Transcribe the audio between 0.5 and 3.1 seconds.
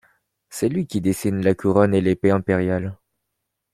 lui qui dessine la couronne et l'épée impériale.